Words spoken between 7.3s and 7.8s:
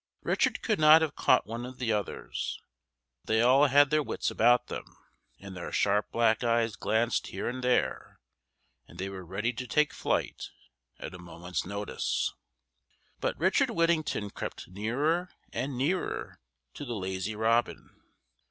and